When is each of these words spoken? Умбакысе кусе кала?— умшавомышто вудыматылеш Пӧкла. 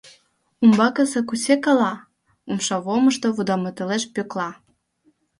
Умбакысе 0.63 1.19
кусе 1.29 1.55
кала?— 1.63 1.93
умшавомышто 2.49 3.27
вудыматылеш 3.35 4.03
Пӧкла. 4.13 4.49